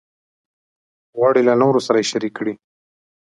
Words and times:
غواړي 1.17 1.41
له 1.47 1.53
نورو 1.61 1.79
سره 1.87 1.97
یې 2.01 2.09
شریک 2.11 2.33
کړي. 2.39 2.53